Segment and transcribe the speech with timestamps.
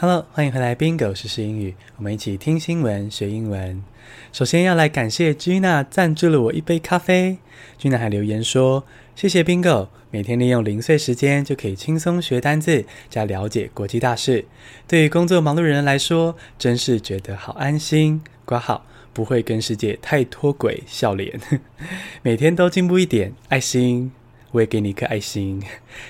[0.00, 3.82] Hello，欢迎回来，Bingo 时英语，我们一起听新闻学英文。
[4.32, 7.38] 首先要来感谢 Gina 赞助了我一杯咖啡。
[7.80, 8.84] Gina 还留言说
[9.16, 14.44] ：“谢谢 Bingo，每天利用零碎时间就可以轻松学单字，加了解国际大事。
[14.86, 18.22] 对于工作忙碌人来说，真是觉得好安心。
[18.44, 21.40] 挂号不会跟世界太脱轨，笑脸。
[22.22, 24.12] 每天都进步一点，爱心，
[24.52, 25.60] 我也给你一颗爱心。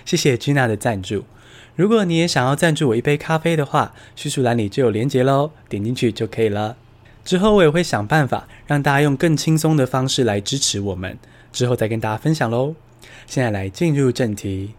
[0.05, 1.25] 谢谢 Gina 的赞助。”
[1.77, 6.77] 如果你也想要赞助我一杯咖啡的话，叙述栏里就有连结喽，点进去就可以了。
[7.25, 11.19] 之后我也会想办法让大家用更轻松的方式来支持我们，
[11.53, 12.75] 之后再跟大家分享喽。
[13.27, 14.75] 现在来进入正题。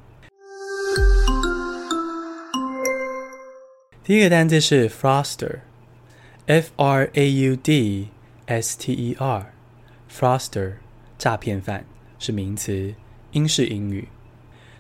[4.04, 8.10] 第一个单字是 froster，f r a u d
[8.48, 10.74] s t e r，froster，
[11.20, 11.86] 诈骗犯
[12.18, 12.96] 是名词，
[13.34, 14.08] 英式英语。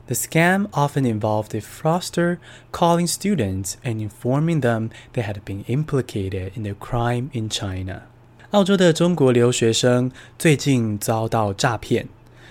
[0.09, 2.39] The scam often involved a fraudster
[2.71, 8.01] calling students and informing them they had been implicated in a crime in China.
[8.49, 12.07] 澳洲的中国留学生最近遭到诈骗。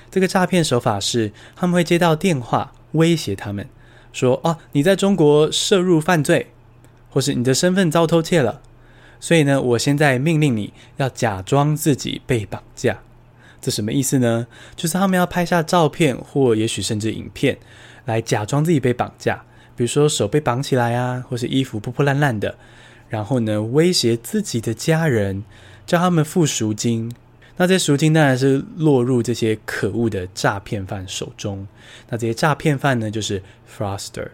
[0.08, 3.68] 这个诈骗手法是，他们会接到电话威胁他们，
[4.12, 6.52] 说：“哦，你在中国涉入犯罪，
[7.10, 8.60] 或是你的身份遭偷窃了，
[9.18, 13.00] 所以呢，我现在命令你要假装自己被绑架。”
[13.60, 14.46] 这什么意思呢？
[14.76, 17.58] 就是他们要拍下照片，或也许甚至影片，
[18.04, 22.56] 来假装自己被绑架，比如说手被绑起来啊，或是衣服破破烂烂的，
[23.08, 25.42] 然后呢，威胁自己的家人，
[25.86, 27.12] 叫他们付赎金。
[27.56, 31.66] 那这些赎金当然是落入这些可恶的诈骗犯手中。
[32.08, 34.28] 那这些诈骗犯呢，就是 froster。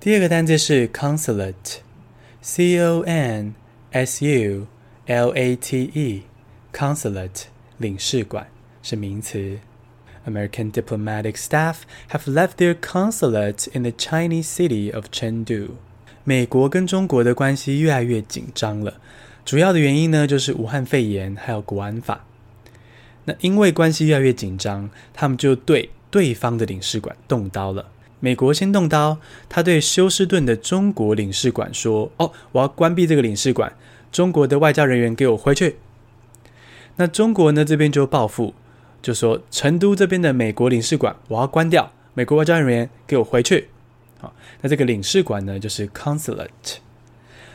[0.00, 3.54] 第二个单词是 consulate，c o n
[3.90, 4.66] s u
[5.06, 7.42] l a t e，consulate。
[7.78, 8.46] 领事馆
[8.82, 9.58] 是名词。
[10.26, 11.76] American diplomatic staff
[12.10, 15.68] have left their consulate in the Chinese city of Chengdu。
[16.24, 18.94] 美国跟中国的关系越来越紧张了，
[19.44, 22.24] 主要的原因呢，就是武汉肺炎还有国安法。
[23.26, 27.90] 那因为关系越来越紧张，他们就对对方的领事馆动刀了。
[28.18, 29.18] 美国先动刀，
[29.48, 33.72] 他对休斯顿的中国领事馆说：“哦，我要关闭这个领事馆，
[34.10, 35.76] 中国的外交人员给我回去。”
[36.96, 38.54] 那中国呢，这边就报复，
[39.02, 43.68] 就说成都这边的美国领事馆我要关掉，美国外交人员给我回去。
[44.18, 46.78] 好，那这个领事馆呢，就是 consulate，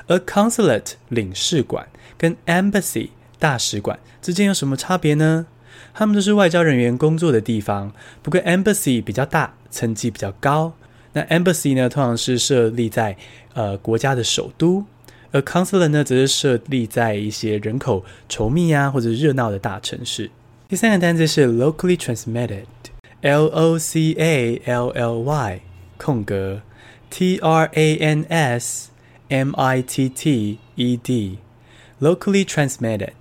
[0.08, 1.88] 而 consulate 领事馆
[2.18, 3.10] 跟 embassy
[3.40, 5.48] 大使馆之间有什么差别呢？
[5.94, 7.92] 他们都是外交人员工作的地方，
[8.22, 10.74] 不过 embassy 比较大，层级比较高。
[11.14, 13.18] 那 embassy 呢，通常是设立在
[13.56, 14.86] 呃国家的首都。
[15.33, 20.31] 而 consulate 呢，则是设立在一些人口稠密啊或者热闹的大城市。
[20.69, 25.61] 第三个单词是 locally transmitted，L O C A L L Y
[25.97, 26.63] 空格
[27.11, 28.91] T R A N S
[29.29, 33.13] M I T T E D，locally transmitted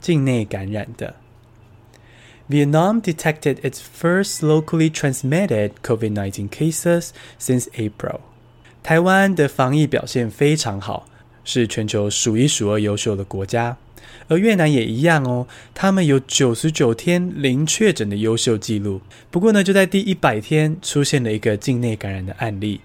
[0.00, 1.16] 境内感染的。
[2.48, 7.08] Vietnam detected its first locally transmitted COVID-19 cases
[7.40, 8.20] since April。
[8.82, 11.06] 台湾的防疫表现非常好。
[11.48, 13.76] 是全球数一数二优秀的国家，
[14.28, 15.46] 而越南也一样哦。
[15.74, 19.02] 他们有九十九天零确诊的优秀记录。
[19.30, 22.80] 不过呢，就在第一百天出现了一个境内感染的案例，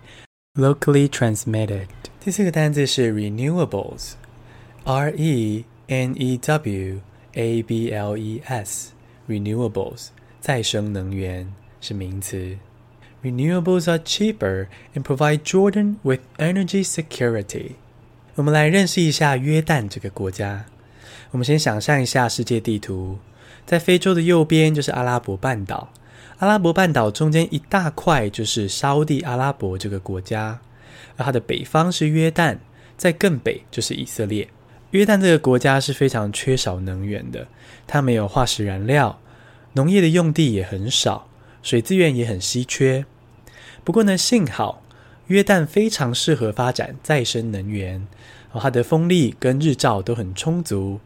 [0.56, 1.86] locally transmitted。
[2.20, 7.00] 第四个单字是 renewables，R E N E W
[7.34, 10.08] A B L E S，renewables，
[10.42, 12.58] 再生能源是名词。
[13.24, 17.72] Renewables are cheaper and provide Jordan with energy security。
[18.37, 20.65] 我们来认识一下约旦这个国家。
[21.31, 23.19] 我们先想象一下世界地图，
[23.65, 25.93] 在非洲的右边就是阿拉伯半岛，
[26.39, 30.59] 阿拉伯半岛中间一大块就是沙乌地阿拉伯这个国家，
[31.17, 32.59] 而它的北方是约旦，
[32.97, 34.49] 在更北就是以色列。
[34.91, 37.47] 约旦这个国家是非常缺少能源的，
[37.87, 39.21] 它没有化石燃料，
[39.75, 41.29] 农业的用地也很少，
[41.63, 43.07] 水资源也很稀缺。
[43.85, 44.83] 不过呢，幸好。
[45.29, 48.07] 约旦非常适合发展再生能源，
[48.53, 51.01] 哦，它的风力跟日照都很充足，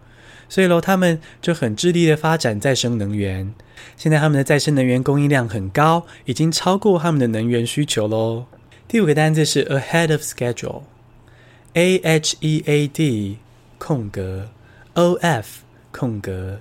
[0.48, 3.54] 所以喽，他们就很致力的发展再生能源。
[3.96, 8.46] 现在他们的再生能源供应量很高，已经超过他们的能源需求喽。
[8.88, 13.38] 第五个单字是 ahead of schedule，A H E A D
[13.78, 14.48] 空格
[14.94, 15.62] O F
[15.92, 16.60] 空格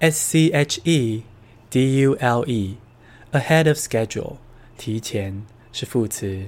[0.00, 1.22] S C H E
[1.70, 4.36] D U L E，ahead of schedule
[4.76, 6.46] 提前是副词。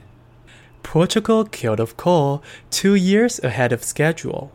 [0.82, 2.40] Portugal killed of coal
[2.70, 4.48] two years ahead of schedule。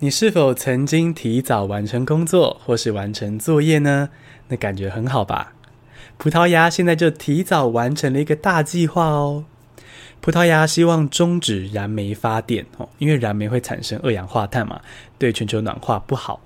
[0.00, 4.10] 你是否曾经提早完成工作或是完成作业呢？
[4.48, 5.54] 那感觉很好吧？
[6.18, 9.44] 葡萄牙现在就提早完成了一个大计划哦。
[10.20, 14.80] 葡萄牙希望终止燃煤发电哦，因为燃煤会产生二氧化碳嘛，
[15.18, 16.40] 对全球暖化不好。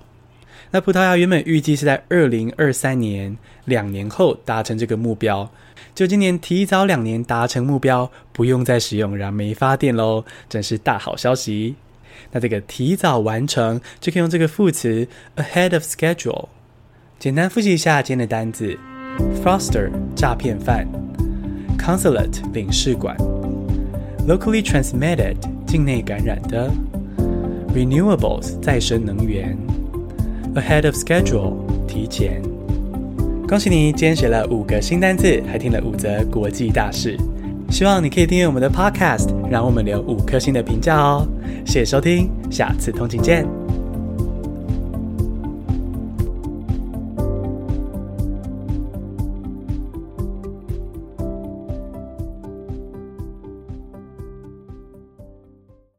[0.71, 5.49] 那葡萄牙原本预计是在二零二三年两年后达成这个目标，
[5.95, 11.75] 就今年提早两年达成目标，不用再使用燃煤发电喽，真是大好消息。
[12.31, 15.07] 那这个提早完成就可以用这个副词
[15.37, 16.47] ahead of schedule。
[17.19, 18.77] 简单复习一下今天的单字
[19.43, 20.85] ：fraudster 诈骗犯
[21.77, 23.15] ，consulate 领事馆。
[24.27, 26.69] Locally transmitted 境内感染的
[27.73, 29.57] ，renewables 再生能源
[30.57, 31.53] ，ahead of schedule
[31.87, 32.41] 提前。
[33.47, 37.17] 恭喜你，今天学了五个新单字，还听了五则国际大事。
[37.69, 41.27] 希望你可以订阅我们的 podcast，让我们留五颗星的评价哦。
[41.65, 43.66] 谢谢收听，下次通勤见。